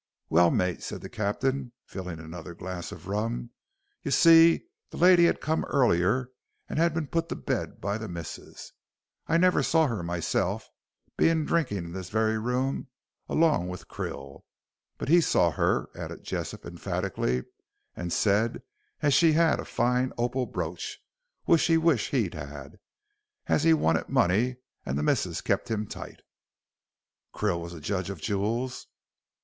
[0.29, 3.51] "Well, mate," said the captain, filling another glass of rum,
[4.01, 6.31] "y'see the lady had come earlier
[6.67, 8.73] and had been put to bed by the missus.
[9.27, 10.67] I never saw her myself,
[11.17, 12.87] being drinking in this very room
[13.29, 14.41] along o' Krill.
[14.97, 17.43] But he saw her," added Jessop, emphatically,
[17.95, 18.63] "and said
[19.03, 20.97] as she'd a fine opal brooch,
[21.45, 22.79] which he wish he'd had,
[23.45, 26.23] as he wanted money and the missus kept him tight."
[27.35, 28.87] "Krill was a judge of jewels?"